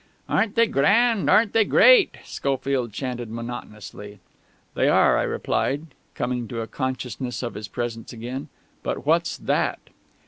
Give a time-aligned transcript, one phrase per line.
[0.27, 1.29] "Aren't they grand?
[1.29, 4.17] Aren't they great?" Schofield chanted monotonously.
[4.73, 8.47] "They are," I replied, coming to a consciousness of his presence again.
[8.81, 9.77] "But what's that?"